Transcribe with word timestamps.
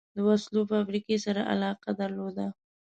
د 0.15 0.17
وسلو 0.27 0.61
فابریکې 0.71 1.17
سره 1.25 1.41
علاقه 1.53 1.91
درلوده. 2.01 2.47